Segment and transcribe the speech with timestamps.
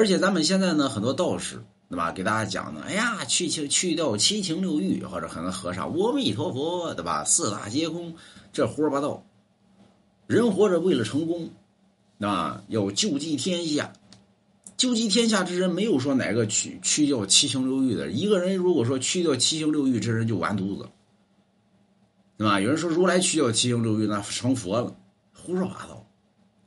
[0.00, 2.10] 而且咱们现在呢，很多道士，对吧？
[2.10, 7.22] 给大家讲呢，哎呀，去去去掉七情六欲，或者很多和尚，阿弥陀佛，对吧？
[7.22, 8.14] 四大皆空，
[8.50, 9.22] 这胡说八道。
[10.26, 11.50] 人活着为了成功，
[12.18, 13.92] 啊，要救济天下。
[14.78, 18.10] 救济天下之人，没有说哪个去去掉七情六欲的。
[18.10, 20.88] 一个人如果说去掉七情六欲，这人就完犊子，
[22.38, 22.58] 对吧？
[22.58, 24.96] 有人说如来去掉七情六欲，那成佛了，
[25.34, 26.06] 胡说八道，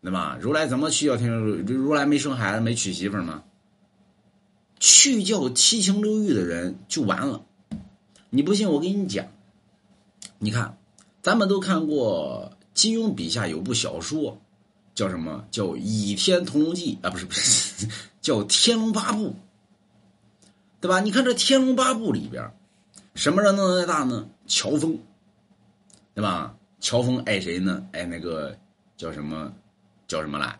[0.00, 0.38] 对吧？
[0.40, 1.62] 如来怎么去掉七情六欲？
[1.62, 3.42] 如来没生孩子，没娶媳妇吗？
[4.78, 7.44] 去叫七情六欲的人就完了。
[8.30, 9.26] 你不信，我给你讲。
[10.38, 10.78] 你看，
[11.22, 14.40] 咱们都看过金庸笔下有部小说。
[14.94, 17.10] 叫什么叫《倚天屠龙记》啊？
[17.10, 17.86] 不是不是，
[18.20, 19.28] 叫《天龙八部》，
[20.80, 20.98] 对吧？
[20.98, 22.52] 你看这《天龙八部》里边，
[23.14, 24.28] 什么人能耐大呢？
[24.48, 24.98] 乔峰，
[26.14, 26.56] 对吧？
[26.80, 27.86] 乔峰爱谁呢？
[27.92, 28.58] 爱那个
[28.96, 29.52] 叫什么？
[30.08, 30.58] 叫什么来？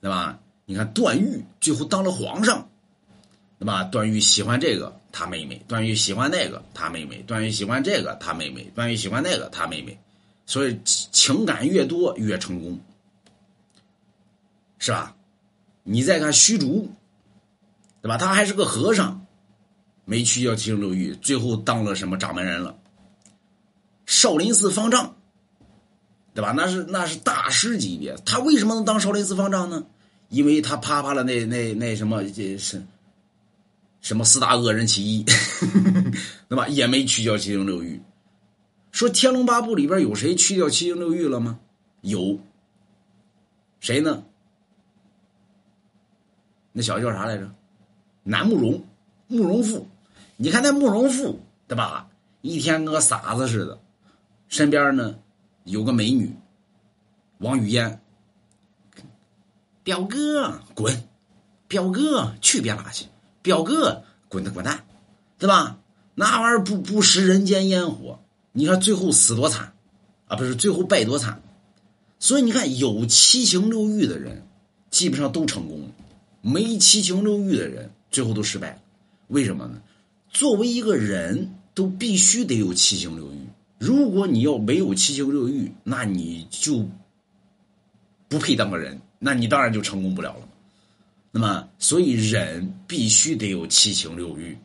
[0.00, 0.38] 对吧？
[0.64, 2.68] 你看段誉最后当了皇上，
[3.58, 3.84] 对吧？
[3.84, 9.98] 段誉喜欢这个他妹妹，段誉喜欢那个他妹妹，段誉喜欢这个他妹妹，段誉喜欢那个他妹妹，
[10.46, 12.80] 所以情感越多越成功。
[14.78, 15.16] 是吧？
[15.82, 16.92] 你再看虚竹，
[18.02, 18.16] 对吧？
[18.16, 19.26] 他还是个和尚，
[20.04, 22.78] 没去要七情六欲，最后当了什么掌门人了？
[24.04, 25.15] 少林寺方丈，
[26.36, 26.52] 对吧？
[26.54, 28.14] 那是那是大师级别。
[28.26, 29.86] 他为什么能当少林寺方丈呢？
[30.28, 32.82] 因为他啪啪了那那那什么这是
[34.02, 35.24] 什么四大恶人其一，
[36.48, 36.68] 对吧？
[36.68, 38.02] 也没去掉七情六欲。
[38.92, 41.58] 说《天龙八部》里边有谁去掉七情六欲了吗？
[42.02, 42.38] 有，
[43.80, 44.22] 谁呢？
[46.72, 47.50] 那小子叫啥来着？
[48.22, 48.84] 南慕容，
[49.26, 49.88] 慕容复。
[50.36, 52.08] 你看那慕容复，对吧？
[52.42, 53.78] 一天跟个傻子似的。
[54.48, 55.16] 身边呢
[55.66, 56.32] 有个美女，
[57.38, 58.00] 王语嫣。
[59.82, 61.08] 表哥滚，
[61.66, 63.06] 表哥去别拉去，
[63.42, 64.84] 表哥滚蛋滚蛋，
[65.38, 65.78] 对吧？
[66.14, 68.20] 那玩意儿不不食人间烟火。
[68.52, 69.74] 你看最后死多惨
[70.28, 70.36] 啊！
[70.36, 71.42] 不是最后败多惨。
[72.20, 74.46] 所以你看有七情六欲的人，
[74.88, 75.88] 基本上都成功了。
[76.42, 78.80] 没七情六欲的人，最后都失败。
[79.26, 79.82] 为什么呢？
[80.30, 83.48] 作为一个人，都必须得有七情六欲。
[83.78, 86.88] 如果你要没有七情六欲，那你就
[88.28, 90.48] 不配当个人，那你当然就成功不了了。
[91.30, 94.56] 那么，所以人必须得有七情六欲。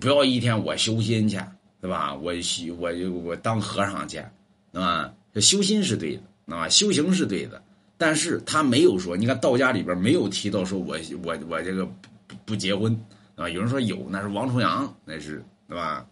[0.00, 1.38] 不要一天我修心去，
[1.80, 2.14] 对吧？
[2.14, 2.90] 我修我
[3.22, 4.24] 我当和尚去，
[4.72, 5.12] 对吧？
[5.34, 6.16] 修心是对
[6.46, 7.62] 的，啊，修行是对的。
[7.98, 11.84] 但是他没有说，你看道家里边没有提到说，我我我这个
[12.26, 12.98] 不不结婚
[13.36, 13.48] 啊？
[13.48, 16.06] 有人说有，那是王重阳，那是对吧？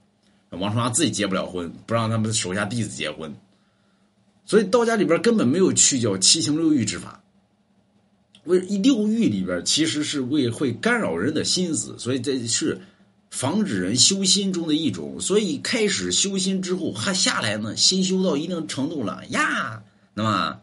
[0.58, 3.34] 王重阳自己结不了婚，不让他们手下弟子结婚，
[4.44, 7.22] 所以道家里边根本没有去掉七情六欲之法。
[8.44, 12.80] 为六欲里边其实是为会干扰人的心思，所以这是
[13.30, 15.20] 防止人修心中的一种。
[15.20, 19.82] 所以开始修心之后，还下来呢，心修到一定程度了呀，
[20.14, 20.60] 那么。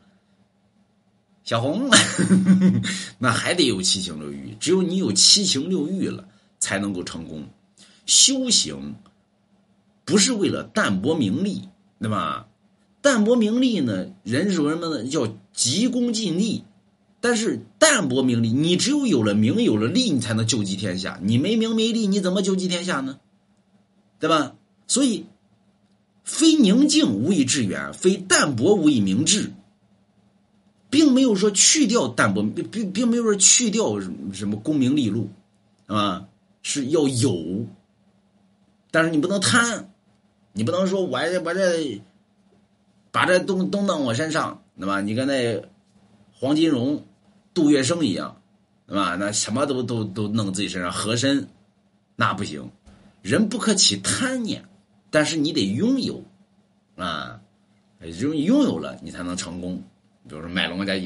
[1.43, 1.89] 小红，
[3.19, 4.53] 那还得有七情六欲。
[4.59, 6.27] 只有你有七情六欲了，
[6.59, 7.47] 才能够成功。
[8.05, 8.95] 修行
[10.07, 11.69] 不是为了淡泊名利，
[11.99, 12.47] 对吧？
[13.01, 15.03] 淡泊名利呢，人说什么呢？
[15.07, 16.63] 叫急功近利。
[17.19, 21.19] 但是淡泊名利，你只有有了名，有了利，你才能救济天下。
[21.21, 23.19] 你没名没利，你怎么救济天下呢？
[24.17, 24.55] 对吧？
[24.87, 25.25] 所以，
[26.23, 29.51] 非宁静无以致远，非淡泊无以明志。
[30.89, 33.99] 并没有说去掉淡泊，并并并没有说去掉
[34.31, 35.29] 什么功名利禄，
[35.85, 36.29] 啊，
[36.63, 37.65] 是要有，
[38.89, 39.91] 但是你不能贪，
[40.57, 42.01] 你不能说我我这
[43.11, 45.01] 把这东东弄我身上，对吧？
[45.01, 45.61] 你跟那
[46.33, 47.05] 黄金荣、
[47.53, 48.41] 杜月笙一样，
[48.87, 49.15] 对吧？
[49.19, 51.47] 那什么都都都弄自己身上，和珅
[52.15, 52.71] 那不行，
[53.21, 54.65] 人不可起贪念，
[55.11, 56.23] 但是你得拥有，
[56.95, 57.39] 啊，
[58.01, 59.83] 拥拥有了你才能成功。
[60.27, 61.05] 比如说买龙家衣服。